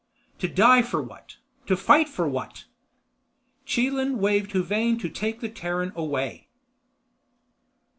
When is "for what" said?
0.81-1.37, 2.09-2.65